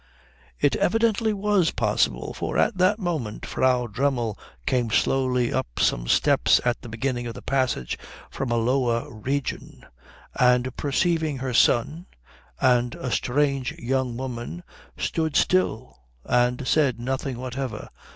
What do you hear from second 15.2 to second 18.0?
still and said nothing whatever.